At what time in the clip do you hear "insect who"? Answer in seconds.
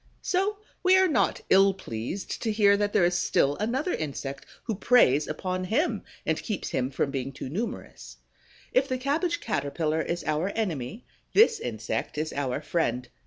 3.93-4.73